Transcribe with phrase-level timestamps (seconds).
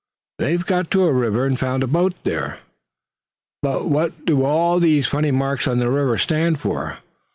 [0.39, 2.57] They've got to a river, and found a boat there.
[3.61, 6.97] But what do all these funny marks on the river stand for?